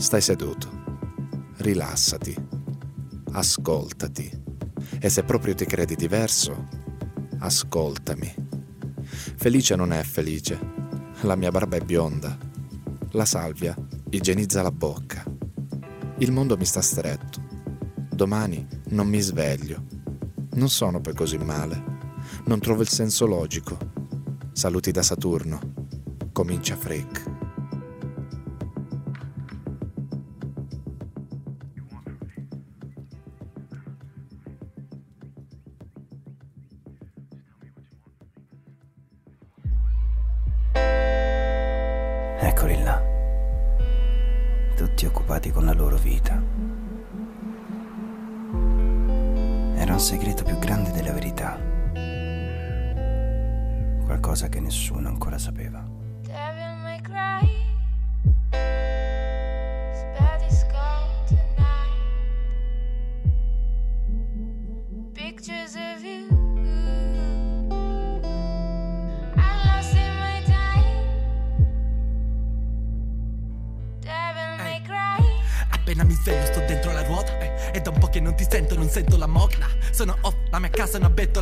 [0.00, 0.66] Stai seduto,
[1.58, 2.34] rilassati,
[3.32, 4.42] ascoltati.
[4.98, 6.68] E se proprio ti credi diverso,
[7.38, 8.34] ascoltami.
[9.36, 10.58] Felice non è felice,
[11.20, 12.34] la mia barba è bionda,
[13.10, 13.76] la salvia
[14.08, 15.22] igienizza la bocca.
[16.16, 17.38] Il mondo mi sta stretto,
[18.08, 19.84] domani non mi sveglio,
[20.54, 21.84] non sono poi così male,
[22.46, 23.76] non trovo il senso logico.
[24.52, 25.60] Saluti da Saturno,
[26.32, 27.29] comincia Freak.
[54.20, 55.99] Qualcosa che nessuno ancora sapeva.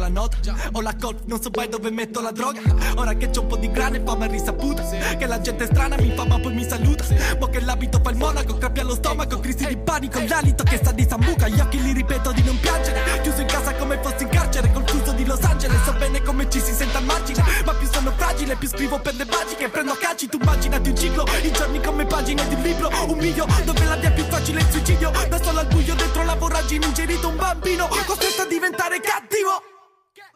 [0.09, 0.37] Bettola nota
[0.73, 2.61] Ho la colp, non so mai dove metto la droga.
[2.97, 6.13] Ora che c'ho un po' di grana e fama risaputa Che la gente strana mi
[6.15, 7.05] fa ma poi mi saluta.
[7.39, 10.93] Mo che l'abito fa il monaco, crappia allo stomaco Crisi di panico, l'alito che sta
[10.93, 13.21] di sambuca Gli occhi li ripeto di non piangere.
[13.23, 15.83] Chiuso in casa come fossi in carcere Col fuso di Los Angeles.
[15.85, 19.15] So bene come ci si sente al margine Ma più sono fragile, più scrivo per
[19.15, 19.69] le pagine.
[19.69, 22.91] Prendo a calci, tu immaginati un ciclo I giorni come pagine di un libro.
[23.07, 25.11] Un miglio dove la via più facile è il suicidio.
[25.29, 29.78] Da solo al buio dentro la voragine Ingerito un bambino Costretto a diventare cattivo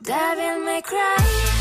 [0.05, 1.52] That may cry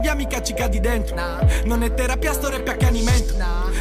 [0.00, 1.16] via mi cacci cadi dentro.
[1.64, 3.34] Non è terapia, sto rap accanimento.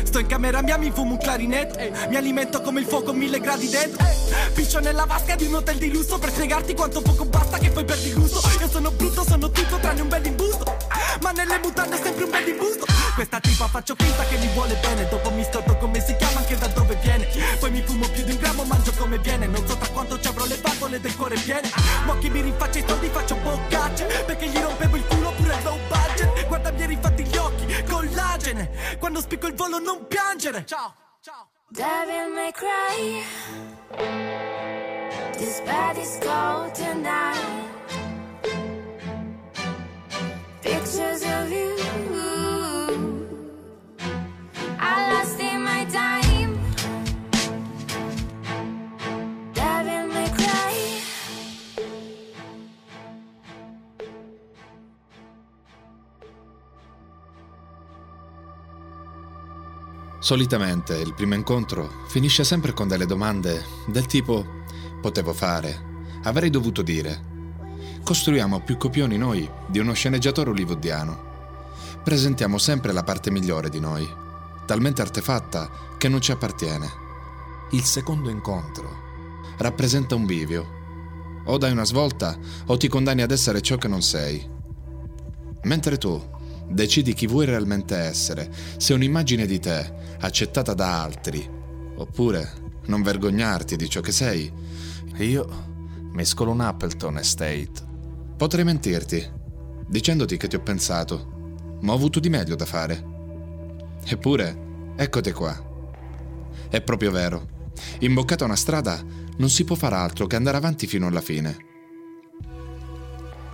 [0.04, 1.78] Sto in camera mia, mi fumo un clarinetto.
[2.10, 4.06] Mi alimento come il fuoco, mille gradi dentro.
[4.54, 7.86] Piccio nella vasca di un hotel di lusso Per spiegarti quanto poco basta che poi
[7.86, 8.42] perdi gusto.
[8.60, 10.78] Io sono brutto, sono tutto tranne un bel imbusto.
[11.22, 12.86] Ma nelle mutande è sempre un bel imbusto.
[13.16, 15.08] Questa tipa faccio finta che mi vuole bene.
[15.10, 17.28] Dopo mi storto come si chiama, anche da dove viene.
[17.60, 19.48] Poi mi fumo più di un grammo, mangio come viene.
[19.48, 21.70] Non so tra quanto ci avrò le valvole del cuore piene.
[22.06, 22.84] Ma chi mi rinfaccia i
[29.80, 33.24] spicco il volo non piangere Ciao, ciao Devil may cry.
[35.38, 37.38] This body's cold tonight.
[40.62, 41.76] Pictures of you.
[44.80, 46.58] I lost in my time.
[49.54, 50.79] Devil may cry.
[60.30, 64.46] Solitamente il primo incontro finisce sempre con delle domande del tipo
[65.02, 67.20] potevo fare, avrei dovuto dire.
[68.04, 71.24] Costruiamo più copioni noi di uno sceneggiatore hollywoodiano.
[72.04, 74.08] Presentiamo sempre la parte migliore di noi,
[74.68, 75.68] talmente artefatta
[75.98, 76.88] che non ci appartiene.
[77.72, 81.42] Il secondo incontro rappresenta un bivio.
[81.46, 84.48] O dai una svolta o ti condanni ad essere ciò che non sei.
[85.64, 86.24] Mentre tu
[86.70, 91.48] decidi chi vuoi realmente essere, se un'immagine di te accettata da altri,
[91.96, 94.52] oppure non vergognarti di ciò che sei,
[95.18, 95.68] io
[96.12, 97.88] mescolo un Appleton Estate.
[98.38, 99.30] Potrei mentirti,
[99.88, 103.18] dicendoti che ti ho pensato, ma ho avuto di meglio da fare.
[104.06, 105.68] Eppure, eccoti qua.
[106.70, 107.58] È proprio vero.
[108.00, 109.04] Imboccata una strada,
[109.38, 111.68] non si può fare altro che andare avanti fino alla fine.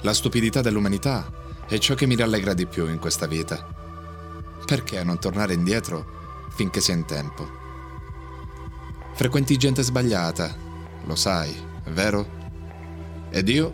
[0.01, 3.67] La stupidità dell'umanità è ciò che mi rallegra di più in questa vita.
[4.65, 7.47] Perché non tornare indietro finché si è in tempo?
[9.13, 10.56] Frequenti gente sbagliata,
[11.06, 12.27] lo sai, vero?
[13.29, 13.73] Ed io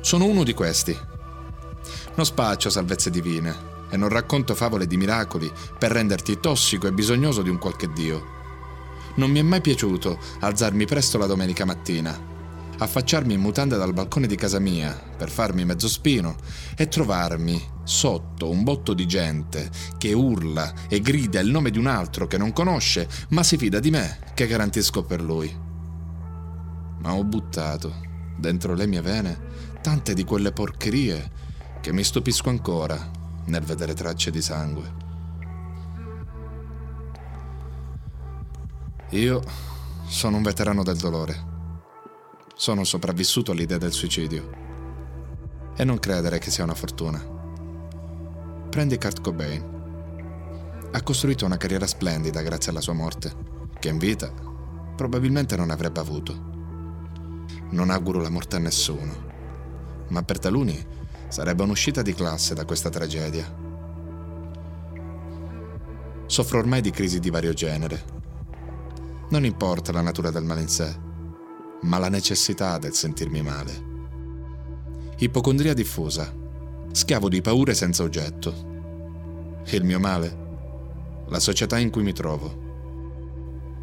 [0.00, 0.96] sono uno di questi.
[2.14, 7.42] Non spaccio salvezze divine e non racconto favole di miracoli per renderti tossico e bisognoso
[7.42, 8.40] di un qualche Dio.
[9.14, 12.18] Non mi è mai piaciuto alzarmi presto la domenica mattina,
[12.82, 16.36] affacciarmi in mutande dal balcone di casa mia per farmi mezzo spino
[16.76, 21.86] e trovarmi sotto un botto di gente che urla e grida il nome di un
[21.86, 25.54] altro che non conosce, ma si fida di me che garantisco per lui.
[27.00, 29.40] Ma ho buttato dentro le mie vene
[29.80, 31.30] tante di quelle porcherie
[31.80, 33.10] che mi stupisco ancora
[33.46, 35.00] nel vedere tracce di sangue.
[39.10, 39.42] Io
[40.06, 41.51] sono un veterano del dolore.
[42.62, 44.48] Sono sopravvissuto all'idea del suicidio.
[45.74, 47.18] E non credere che sia una fortuna.
[48.70, 50.88] Prendi Kurt Cobain.
[50.92, 53.34] Ha costruito una carriera splendida grazie alla sua morte,
[53.80, 54.32] che in vita
[54.94, 56.40] probabilmente non avrebbe avuto.
[57.70, 59.12] Non auguro la morte a nessuno,
[60.10, 60.86] ma per taluni
[61.26, 63.44] sarebbe un'uscita di classe da questa tragedia.
[66.26, 68.04] Soffro ormai di crisi di vario genere.
[69.30, 71.10] Non importa la natura del male in sé,
[71.82, 73.90] ma la necessità del sentirmi male.
[75.18, 76.32] Ipocondria diffusa,
[76.90, 78.70] schiavo di paure senza oggetto.
[79.64, 80.40] E il mio male?
[81.28, 82.60] La società in cui mi trovo.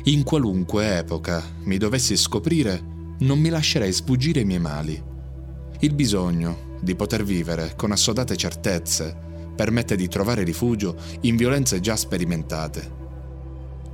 [0.04, 2.82] In qualunque epoca mi dovessi scoprire,
[3.20, 5.02] non mi lascerei sfuggire i miei mali.
[5.80, 9.16] Il bisogno di poter vivere con assodate certezze
[9.56, 12.98] permette di trovare rifugio in violenze già sperimentate.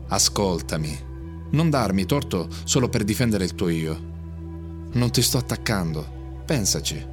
[0.07, 1.04] Ascoltami
[1.51, 4.13] non darmi torto solo per difendere il tuo io.
[4.94, 7.06] Non ti sto attaccando, pensaci.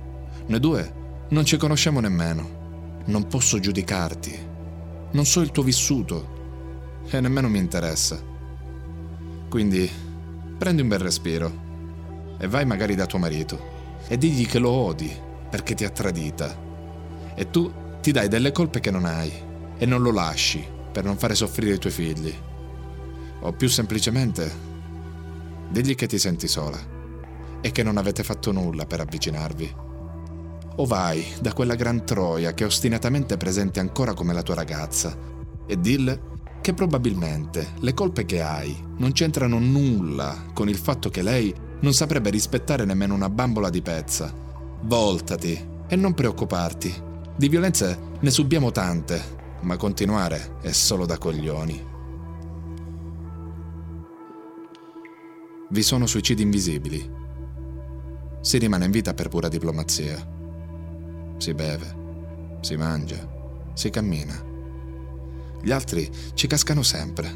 [0.46, 0.94] Noi due
[1.28, 2.60] non ci conosciamo nemmeno.
[3.06, 4.38] Non posso giudicarti.
[5.12, 8.20] Non so il tuo vissuto e nemmeno mi interessa.
[9.48, 9.90] Quindi
[10.56, 11.60] prendi un bel respiro
[12.38, 13.70] e vai magari da tuo marito
[14.08, 15.14] e digli che lo odi
[15.50, 16.56] perché ti ha tradita.
[17.34, 19.32] E tu ti dai delle colpe che non hai
[19.76, 22.34] e non lo lasci per non fare soffrire i tuoi figli.
[23.42, 24.50] O più semplicemente,
[25.70, 26.78] digli che ti senti sola
[27.60, 29.74] e che non avete fatto nulla per avvicinarvi.
[30.76, 35.16] O vai da quella gran troia che è ostinatamente presente ancora come la tua ragazza
[35.66, 36.30] e dille
[36.60, 41.92] che probabilmente le colpe che hai non c'entrano nulla con il fatto che lei non
[41.92, 44.32] saprebbe rispettare nemmeno una bambola di pezza.
[44.82, 46.94] Voltati e non preoccuparti.
[47.36, 49.20] Di violenze ne subiamo tante,
[49.62, 51.91] ma continuare è solo da coglioni.
[55.72, 57.10] Vi sono suicidi invisibili.
[58.42, 60.16] Si rimane in vita per pura diplomazia.
[61.38, 63.26] Si beve, si mangia,
[63.72, 64.38] si cammina.
[65.62, 67.34] Gli altri ci cascano sempre,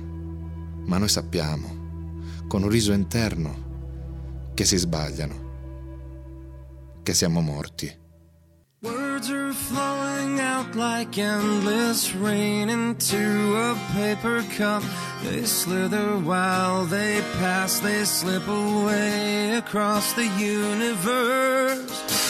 [0.84, 5.44] ma noi sappiamo, con un riso interno, che si sbagliano,
[7.02, 7.90] che siamo morti.
[8.86, 14.84] Words are flowing out like endless rain into a paper cup.
[15.24, 22.25] They slither while they pass, they slip away across the universe.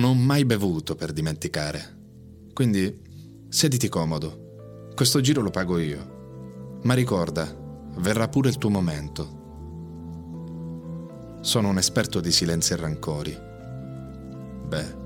[0.00, 1.98] Non ho mai bevuto per dimenticare.
[2.52, 3.00] Quindi
[3.48, 4.90] sediti comodo.
[4.94, 6.78] Questo giro lo pago io.
[6.82, 7.52] Ma ricorda,
[7.96, 9.38] verrà pure il tuo momento.
[11.40, 13.36] Sono un esperto di silenzi e rancori.
[14.68, 14.96] Beh,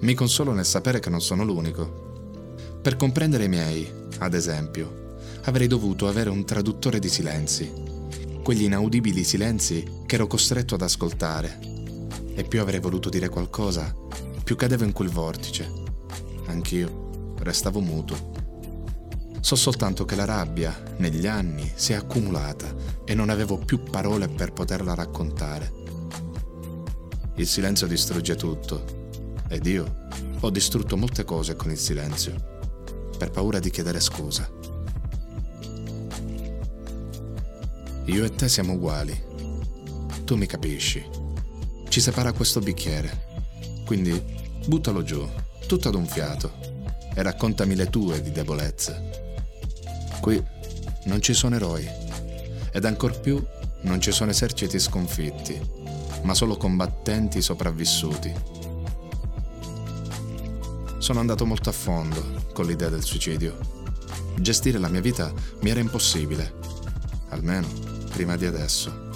[0.00, 2.11] mi consolo nel sapere che non sono l'unico.
[2.82, 7.72] Per comprendere i miei, ad esempio, avrei dovuto avere un traduttore di silenzi,
[8.42, 11.60] quegli inaudibili silenzi che ero costretto ad ascoltare.
[12.34, 13.94] E più avrei voluto dire qualcosa,
[14.42, 15.70] più cadevo in quel vortice.
[16.46, 18.32] Anch'io restavo muto.
[19.38, 22.74] So soltanto che la rabbia, negli anni, si è accumulata
[23.04, 25.72] e non avevo più parole per poterla raccontare.
[27.36, 29.06] Il silenzio distrugge tutto
[29.48, 30.08] ed io
[30.40, 32.50] ho distrutto molte cose con il silenzio,
[33.22, 34.50] per paura di chiedere scusa.
[38.06, 39.16] Io e te siamo uguali.
[40.24, 41.08] Tu mi capisci.
[41.88, 43.44] Ci separa questo bicchiere.
[43.86, 44.20] Quindi
[44.66, 45.24] buttalo giù,
[45.68, 46.52] tutto ad un fiato,
[47.14, 49.36] e raccontami le tue di debolezze.
[50.20, 50.42] Qui
[51.04, 51.88] non ci sono eroi,
[52.72, 53.40] ed ancor più
[53.82, 55.60] non ci sono eserciti sconfitti,
[56.22, 58.34] ma solo combattenti sopravvissuti.
[60.98, 63.56] Sono andato molto a fondo con l'idea del suicidio.
[64.40, 66.54] Gestire la mia vita mi era impossibile,
[67.28, 67.66] almeno
[68.10, 69.10] prima di adesso.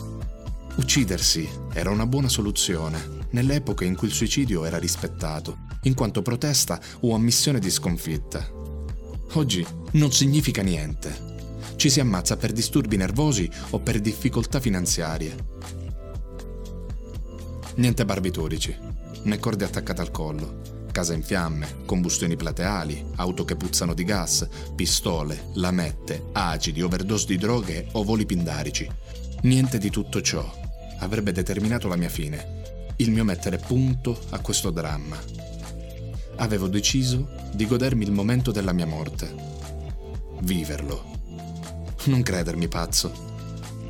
[0.77, 6.81] Uccidersi era una buona soluzione nell'epoca in cui il suicidio era rispettato, in quanto protesta
[7.01, 8.49] o ammissione di sconfitta.
[9.33, 11.35] Oggi non significa niente.
[11.77, 15.35] Ci si ammazza per disturbi nervosi o per difficoltà finanziarie.
[17.77, 18.75] Niente barbiturici,
[19.25, 24.49] né corde attaccate al collo, casa in fiamme, combustioni plateali, auto che puzzano di gas,
[24.75, 28.91] pistole, lamette, acidi, overdose di droghe o voli pindarici.
[29.43, 30.51] Niente di tutto ciò
[31.01, 35.19] avrebbe determinato la mia fine, il mio mettere punto a questo dramma.
[36.37, 39.35] Avevo deciso di godermi il momento della mia morte.
[40.41, 41.05] Viverlo.
[42.05, 43.13] Non credermi pazzo.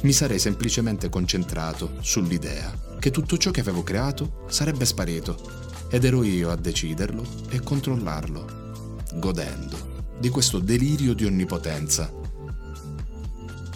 [0.02, 6.22] Mi sarei semplicemente concentrato sull'idea che tutto ciò che avevo creato sarebbe sparito ed ero
[6.22, 12.10] io a deciderlo e controllarlo, godendo di questo delirio di onnipotenza.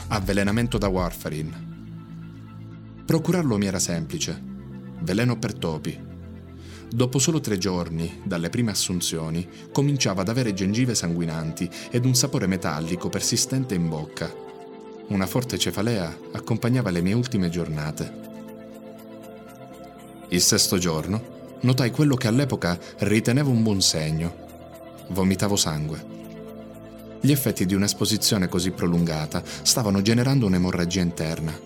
[0.09, 1.69] Avvelenamento da warfarin.
[3.05, 4.49] Procurarlo mi era semplice.
[5.02, 6.09] Veleno per topi.
[6.93, 12.47] Dopo solo tre giorni, dalle prime assunzioni, cominciava ad avere gengive sanguinanti ed un sapore
[12.47, 14.33] metallico persistente in bocca.
[15.09, 18.29] Una forte cefalea accompagnava le mie ultime giornate.
[20.29, 24.49] Il sesto giorno notai quello che all'epoca ritenevo un buon segno.
[25.09, 26.19] Vomitavo sangue.
[27.21, 31.59] Gli effetti di un'esposizione così prolungata stavano generando un'emorragia interna.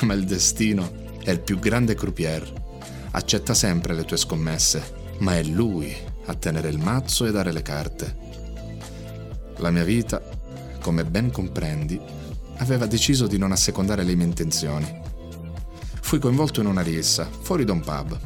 [0.00, 0.90] Ma il destino
[1.22, 2.62] è il più grande croupier.
[3.12, 4.82] Accetta sempre le tue scommesse,
[5.18, 5.94] ma è lui
[6.26, 8.16] a tenere il mazzo e dare le carte.
[9.58, 10.22] La mia vita,
[10.80, 11.98] come ben comprendi,
[12.56, 15.00] aveva deciso di non assecondare le mie intenzioni.
[16.00, 18.18] Fui coinvolto in una rissa, fuori da un pub.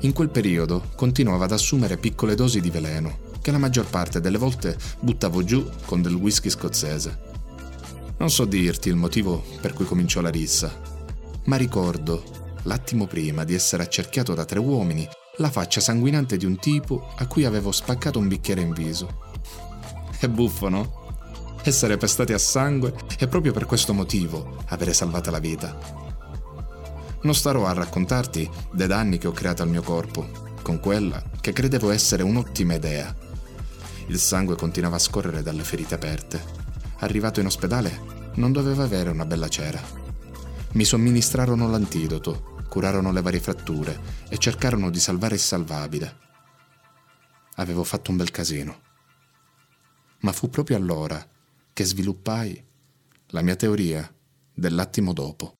[0.00, 4.38] In quel periodo continuavo ad assumere piccole dosi di veleno, che la maggior parte delle
[4.38, 7.18] volte buttavo giù con del whisky scozzese.
[8.18, 10.94] Non so dirti il motivo per cui cominciò la rissa,
[11.44, 12.22] ma ricordo,
[12.64, 17.26] l'attimo prima di essere accerchiato da tre uomini, la faccia sanguinante di un tipo a
[17.26, 19.24] cui avevo spaccato un bicchiere in viso.
[20.18, 21.04] È buffo, no?
[21.62, 26.05] Essere pestati a sangue e proprio per questo motivo avere salvata la vita.
[27.26, 31.52] Non starò a raccontarti dei danni che ho creato al mio corpo, con quella che
[31.52, 33.12] credevo essere un'ottima idea.
[34.06, 36.40] Il sangue continuava a scorrere dalle ferite aperte.
[36.98, 39.82] Arrivato in ospedale, non doveva avere una bella cera.
[40.74, 46.18] Mi somministrarono l'antidoto, curarono le varie fratture e cercarono di salvare il salvabile.
[47.56, 48.82] Avevo fatto un bel casino.
[50.20, 51.28] Ma fu proprio allora
[51.72, 52.64] che sviluppai
[53.30, 54.08] la mia teoria
[54.54, 55.54] dell'attimo dopo.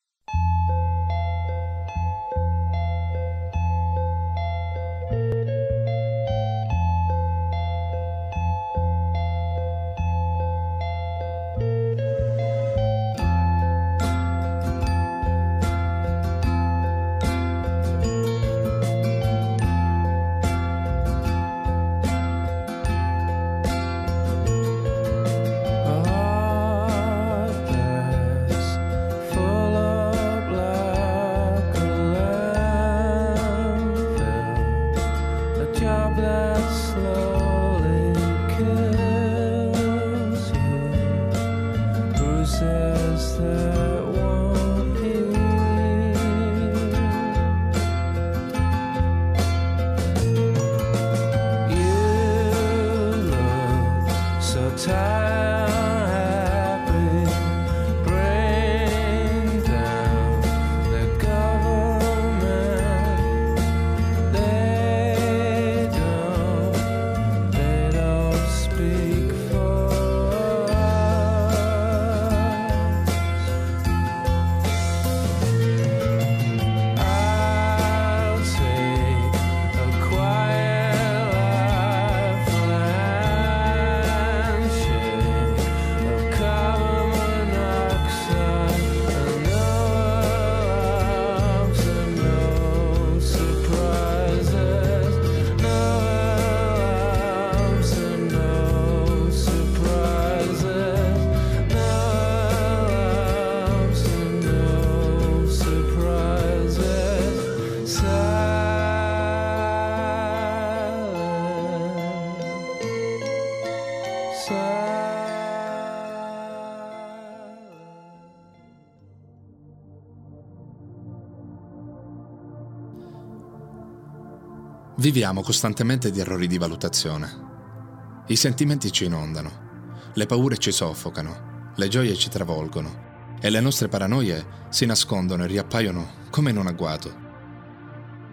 [125.06, 128.25] Viviamo costantemente di errori di valutazione.
[128.26, 133.86] I sentimenti ci inondano, le paure ci soffocano, le gioie ci travolgono e le nostre
[133.86, 137.14] paranoie si nascondono e riappaiono come in un agguato.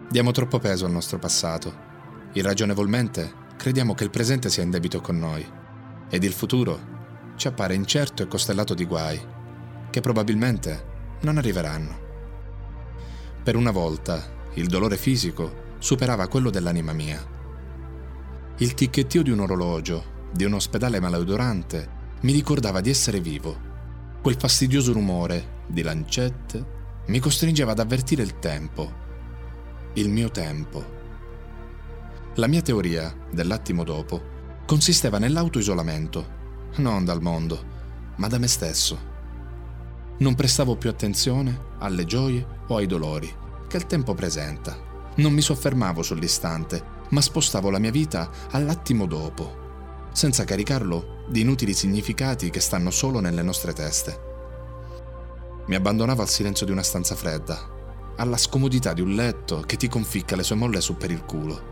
[0.09, 1.71] Diamo troppo peso al nostro passato.
[2.33, 5.47] Irragionevolmente crediamo che il presente sia in debito con noi
[6.09, 9.21] ed il futuro ci appare incerto e costellato di guai
[9.91, 11.99] che probabilmente non arriveranno.
[13.43, 17.21] Per una volta il dolore fisico superava quello dell'anima mia.
[18.59, 21.89] Il ticchettio di un orologio, di un ospedale maleodorante,
[22.21, 23.59] mi ricordava di essere vivo.
[24.21, 26.65] Quel fastidioso rumore di lancette
[27.07, 28.93] mi costringeva ad avvertire il tempo,
[29.95, 30.85] il mio tempo.
[32.35, 34.21] La mia teoria dell'attimo dopo
[34.65, 36.27] consisteva nell'autoisolamento,
[36.77, 37.61] non dal mondo,
[38.15, 38.97] ma da me stesso.
[40.19, 43.29] Non prestavo più attenzione alle gioie o ai dolori
[43.67, 44.91] che il tempo presenta.
[45.15, 51.73] Non mi soffermavo sull'istante, ma spostavo la mia vita all'attimo dopo, senza caricarlo di inutili
[51.73, 54.31] significati che stanno solo nelle nostre teste.
[55.67, 57.71] Mi abbandonavo al silenzio di una stanza fredda,
[58.17, 61.71] alla scomodità di un letto che ti conficca le sue molle su per il culo.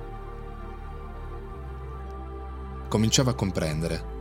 [2.87, 4.19] Cominciavo a comprendere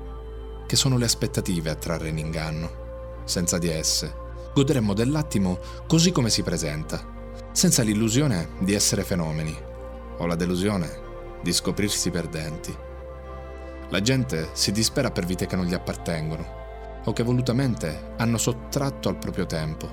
[0.66, 3.22] che sono le aspettative a trarre in inganno.
[3.24, 4.14] Senza di esse,
[4.54, 7.18] godremmo dell'attimo così come si presenta,
[7.52, 9.56] senza l'illusione di essere fenomeni
[10.18, 10.88] o la delusione
[11.42, 12.76] di scoprirsi perdenti.
[13.88, 16.58] La gente si dispera per vite che non gli appartengono
[17.04, 19.88] o che volutamente hanno sottratto al proprio tempo.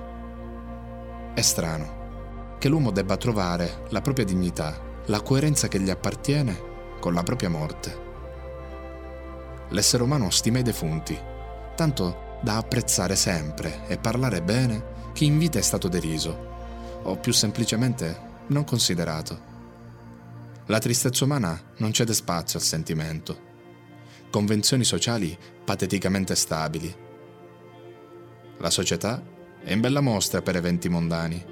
[1.34, 7.14] È strano che l'uomo debba trovare la propria dignità, la coerenza che gli appartiene con
[7.14, 8.06] la propria morte.
[9.70, 11.18] L'essere umano stima i defunti,
[11.76, 16.56] tanto da apprezzare sempre e parlare bene chi in vita è stato deriso,
[17.08, 19.56] o più semplicemente non considerato.
[20.68, 23.46] La tristezza umana non cede spazio al sentimento.
[24.30, 26.94] Convenzioni sociali pateticamente stabili.
[28.58, 29.24] La società
[29.64, 31.46] è in bella mostra per eventi mondani.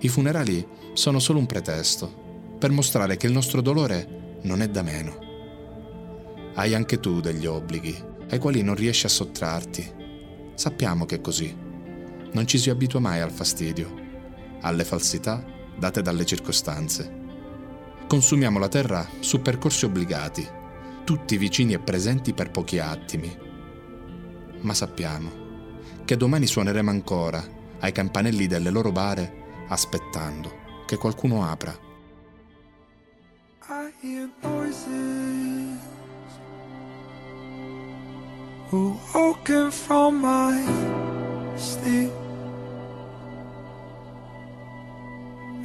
[0.00, 2.24] I funerali sono solo un pretesto
[2.58, 5.18] per mostrare che il nostro dolore non è da meno.
[6.54, 9.92] Hai anche tu degli obblighi ai quali non riesci a sottrarti.
[10.54, 11.54] Sappiamo che è così.
[12.32, 14.05] Non ci si abitua mai al fastidio,
[14.66, 15.44] alle falsità
[15.76, 17.24] date dalle circostanze.
[18.06, 20.46] Consumiamo la terra su percorsi obbligati,
[21.04, 23.34] tutti vicini e presenti per pochi attimi.
[24.60, 25.44] Ma sappiamo
[26.04, 27.44] che domani suoneremo ancora
[27.80, 31.76] ai campanelli delle loro bare aspettando che qualcuno apra.
[33.68, 35.78] I hear voices
[38.70, 42.25] who woken from my sleep.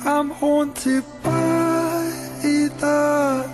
[0.03, 2.09] I'm haunted by
[2.79, 3.50] the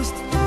[0.00, 0.39] most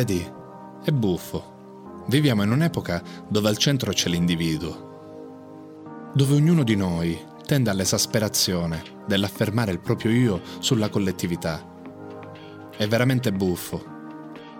[0.00, 0.26] Vedi,
[0.82, 2.04] è buffo.
[2.06, 9.72] Viviamo in un'epoca dove al centro c'è l'individuo, dove ognuno di noi tende all'esasperazione dell'affermare
[9.72, 11.62] il proprio io sulla collettività.
[12.74, 13.84] È veramente buffo.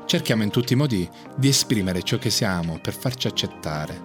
[0.05, 3.99] Cerchiamo in tutti i modi di esprimere ciò che siamo per farci accettare,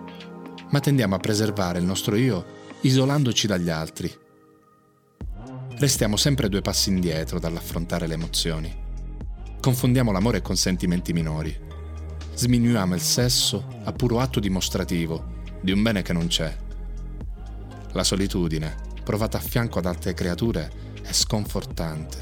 [0.69, 2.45] ma tendiamo a preservare il nostro io
[2.80, 4.10] isolandoci dagli altri.
[5.80, 8.84] Restiamo sempre due passi indietro dall'affrontare le emozioni.
[9.65, 11.58] Confondiamo l'amore con sentimenti minori.
[12.36, 16.56] Sminuiamo il sesso a puro atto dimostrativo di un bene che non c'è.
[17.93, 22.17] La solitudine, provata a fianco ad altre creature, è sconfortante.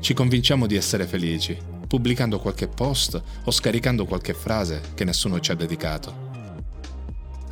[0.00, 5.50] Ci convinciamo di essere felici, pubblicando qualche post o scaricando qualche frase che nessuno ci
[5.50, 6.14] ha dedicato.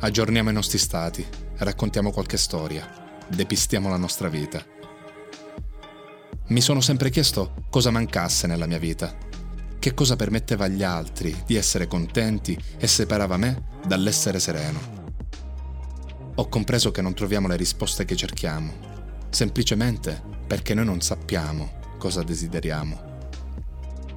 [0.01, 2.87] Aggiorniamo i nostri stati, raccontiamo qualche storia,
[3.27, 4.63] depistiamo la nostra vita.
[6.49, 9.13] Mi sono sempre chiesto cosa mancasse nella mia vita,
[9.79, 14.79] che cosa permetteva agli altri di essere contenti e separava me dall'essere sereno.
[16.35, 18.71] Ho compreso che non troviamo le risposte che cerchiamo,
[19.29, 23.15] semplicemente perché noi non sappiamo cosa desideriamo.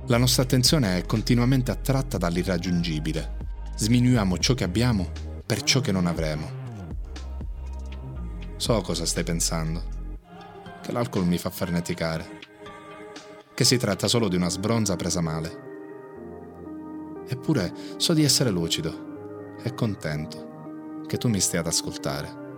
[0.07, 3.39] La nostra attenzione è continuamente attratta dall'irraggiungibile.
[3.75, 5.11] Sminuiamo ciò che abbiamo
[5.45, 6.59] per ciò che non avremo.
[8.57, 9.99] So cosa stai pensando
[10.91, 12.41] che l'alcol mi fa farneticare,
[13.55, 15.69] che si tratta solo di una sbronza presa male.
[17.29, 22.49] Eppure so di essere lucido e contento che tu mi stia ad ascoltare.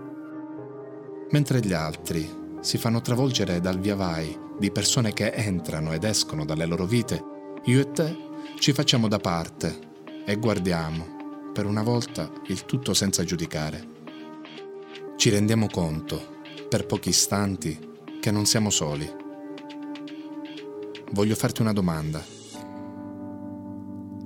[1.30, 6.46] Mentre gli altri si fanno travolgere dal via vai di persone che entrano ed escono
[6.46, 7.22] dalle loro vite,
[7.64, 8.16] io e te
[8.58, 9.78] ci facciamo da parte
[10.24, 13.86] e guardiamo, per una volta, il tutto senza giudicare.
[15.16, 17.90] Ci rendiamo conto, per pochi istanti,
[18.22, 19.10] che non siamo soli.
[21.10, 22.22] Voglio farti una domanda.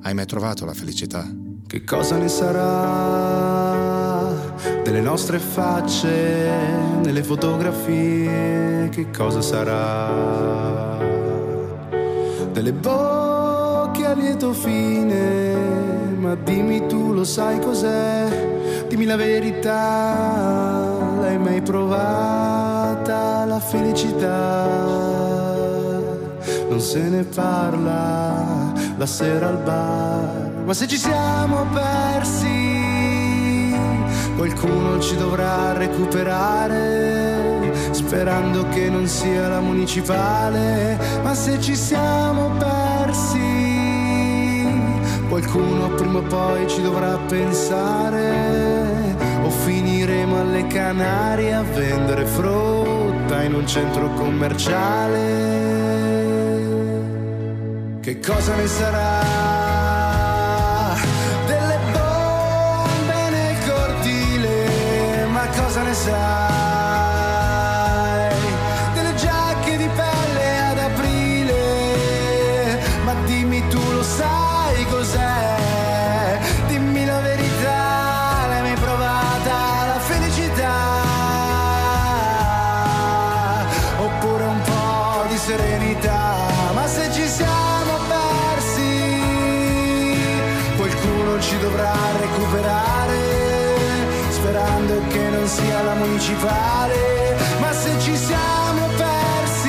[0.03, 1.27] Hai mai trovato la felicità?
[1.67, 3.75] Che cosa ne sarà
[4.85, 6.59] delle nostre facce
[7.03, 8.91] nelle fotografie?
[8.91, 10.99] Che cosa sarà
[12.53, 15.55] delle bocche a lieto fine?
[16.19, 18.85] Ma dimmi tu lo sai cos'è?
[18.89, 22.76] Dimmi la verità, l'hai mai provata
[23.47, 24.67] la felicità?
[26.69, 33.75] Non se ne parla la sera al bar, ma se ci siamo persi,
[34.37, 43.39] qualcuno ci dovrà recuperare, sperando che non sia la municipale, ma se ci siamo persi,
[45.29, 48.66] qualcuno prima o poi ci dovrà pensare,
[50.27, 55.55] finiremo alle Canarie a vendere frutta in un centro commerciale.
[58.01, 59.23] Che cosa ne sarà?
[61.47, 67.06] Delle bombe nel cortile, ma cosa ne sai?
[96.47, 97.37] Municipale.
[97.61, 99.69] Ma se ci siamo persi,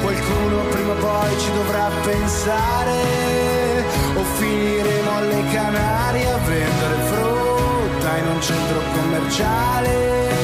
[0.00, 3.00] qualcuno prima o poi ci dovrà pensare,
[4.14, 10.41] o finiremo alle Canarie a vendere frutta in un centro commerciale.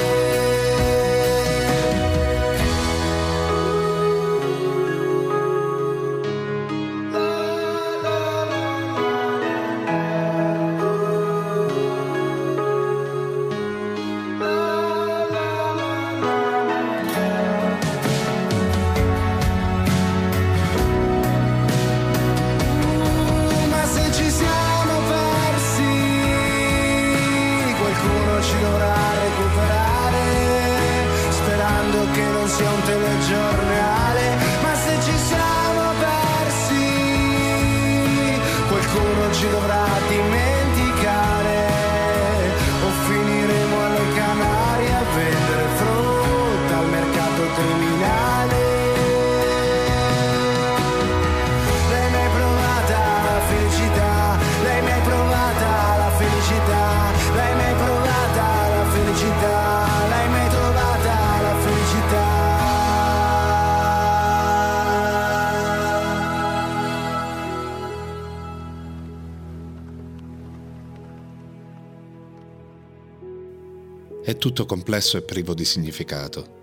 [74.48, 76.56] Tutto complesso e privo di significato.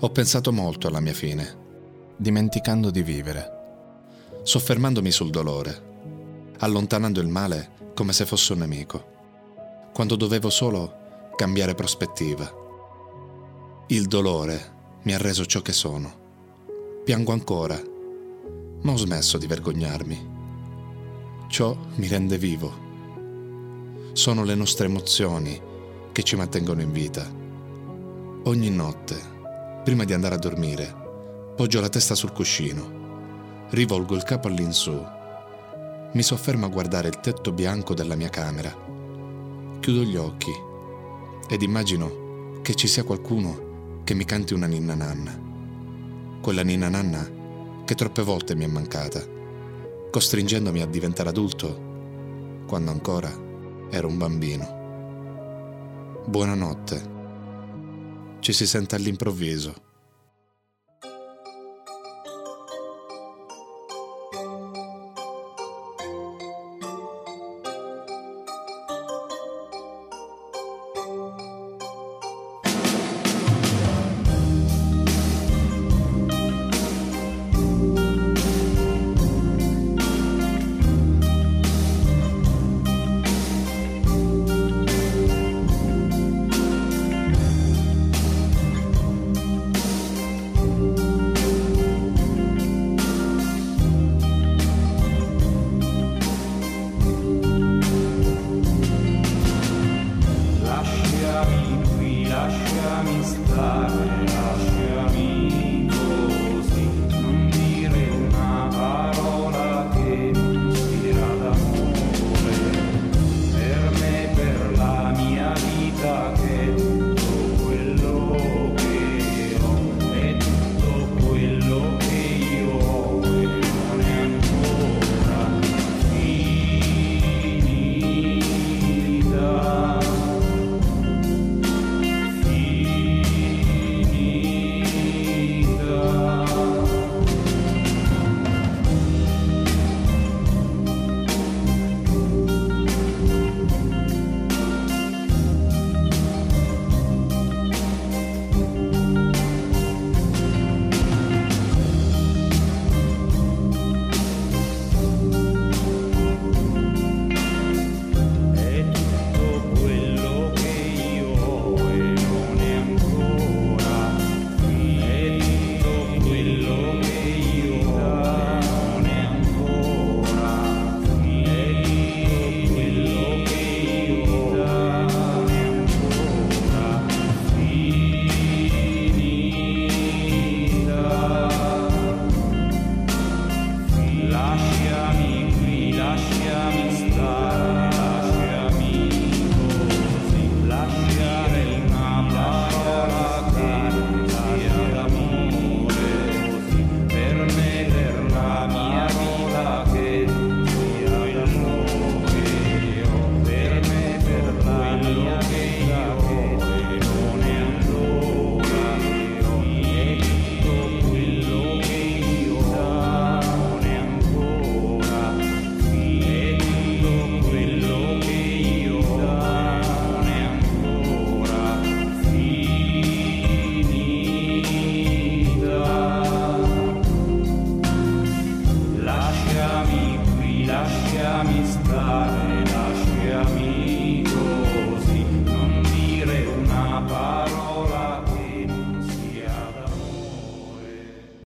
[0.00, 1.56] Ho pensato molto alla mia fine,
[2.16, 5.82] dimenticando di vivere, soffermandomi sul dolore,
[6.58, 9.12] allontanando il male come se fosse un nemico,
[9.94, 12.52] quando dovevo solo cambiare prospettiva.
[13.86, 16.24] Il dolore mi ha reso ciò che sono.
[17.04, 17.80] Piango ancora,
[18.82, 20.34] ma ho smesso di vergognarmi.
[21.46, 22.84] Ciò mi rende vivo.
[24.14, 25.74] Sono le nostre emozioni
[26.16, 27.30] che ci mantengono in vita.
[28.44, 29.16] Ogni notte,
[29.84, 30.90] prima di andare a dormire,
[31.54, 34.98] poggio la testa sul cuscino, rivolgo il capo all'insù,
[36.12, 38.74] mi soffermo a guardare il tetto bianco della mia camera,
[39.78, 40.52] chiudo gli occhi
[41.50, 45.38] ed immagino che ci sia qualcuno che mi canti una ninna nanna.
[46.40, 47.30] Quella ninna nanna
[47.84, 49.22] che troppe volte mi è mancata,
[50.10, 53.30] costringendomi a diventare adulto quando ancora
[53.90, 54.75] ero un bambino.
[56.28, 57.14] Buonanotte.
[58.40, 59.85] Ci si sente all'improvviso